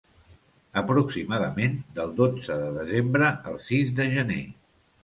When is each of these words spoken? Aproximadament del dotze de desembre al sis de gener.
Aproximadament 0.81 1.77
del 1.99 2.17
dotze 2.23 2.59
de 2.65 2.73
desembre 2.81 3.31
al 3.53 3.65
sis 3.71 3.97
de 4.03 4.11
gener. 4.19 4.45